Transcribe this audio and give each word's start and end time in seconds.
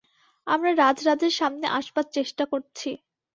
আমরা 0.47 0.71
রাজরাজের 0.75 1.33
সামনে 1.39 1.65
আসবার 1.77 2.05
চেষ্টা 2.13 2.43
করছি। 2.45 2.89